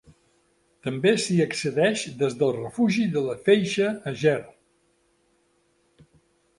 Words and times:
També 0.87 1.11
s'hi 1.23 1.37
accedeix 1.45 2.07
des 2.23 2.39
del 2.41 2.55
Refugi 2.57 3.05
de 3.19 3.25
la 3.29 3.39
Feixa 3.47 3.93
a 4.01 4.19
Ger. 4.27 4.37